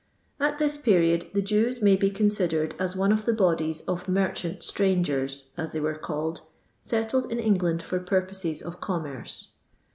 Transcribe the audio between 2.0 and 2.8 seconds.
considered